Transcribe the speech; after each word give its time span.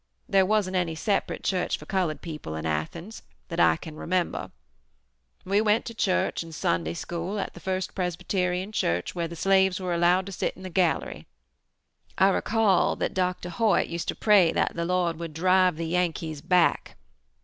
There 0.27 0.47
wasn't 0.47 0.75
any 0.75 0.95
separate 0.95 1.43
church 1.43 1.77
for 1.77 1.85
colored 1.85 2.23
people 2.23 2.55
in 2.55 2.65
Athens, 2.65 3.21
that 3.49 3.59
I 3.59 3.75
can 3.77 3.95
remember. 3.97 4.49
We 5.45 5.61
went 5.61 5.85
to 5.85 5.93
church 5.93 6.41
and 6.41 6.55
Sunday 6.55 6.95
School 6.95 7.37
at 7.39 7.53
the 7.53 7.59
First 7.59 7.93
Presbyterian 7.93 8.71
Church, 8.71 9.13
where 9.13 9.27
the 9.27 9.35
slaves 9.35 9.79
were 9.79 9.93
allowed 9.93 10.25
to 10.25 10.31
sit 10.31 10.57
in 10.57 10.63
the 10.63 10.71
gallery. 10.71 11.27
I 12.17 12.29
recall 12.29 12.95
that 12.95 13.13
Dr. 13.13 13.49
Hoyt 13.49 13.89
used 13.89 14.07
to 14.07 14.15
pray 14.15 14.51
that 14.53 14.73
the 14.75 14.85
Lord 14.85 15.19
would 15.19 15.35
drive 15.35 15.75
the 15.75 15.85
Yankees 15.85 16.41
back. 16.41 16.97